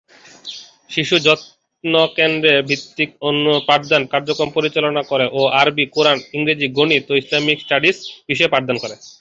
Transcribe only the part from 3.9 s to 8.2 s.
কার্যক্রম পরিচালনা করে এবং আরবি, কুরআন, ইংরেজি, গণিত এবং ইসলামিক স্টাডিজ